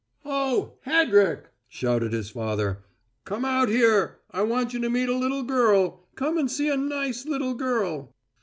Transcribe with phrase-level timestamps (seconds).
[0.25, 2.83] "Oh, Hed rick!" shouted his father.
[3.23, 4.17] "Come out here!
[4.31, 6.07] I want you to meet a little girl!
[6.15, 8.11] Come and see a nice little girl!"